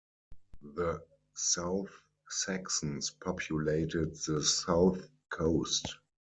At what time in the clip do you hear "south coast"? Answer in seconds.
4.43-5.95